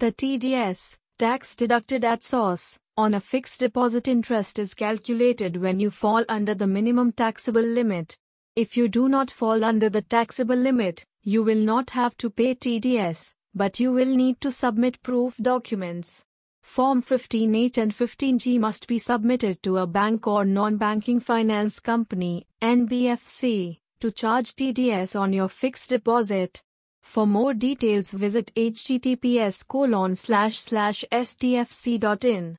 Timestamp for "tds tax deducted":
0.12-2.06